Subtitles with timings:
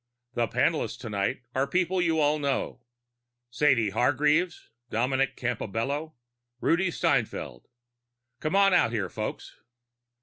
[0.33, 2.81] The panelists tonight are people you all know
[3.51, 6.15] Sadie Hargreave, Dominic Campobello,
[6.59, 7.67] Rudi Steinfeld.
[8.39, 9.57] Come on out here, folks."